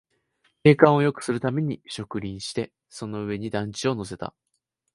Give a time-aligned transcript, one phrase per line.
[0.63, 4.33] 景観をよくするために植林して、その上に団地を乗せた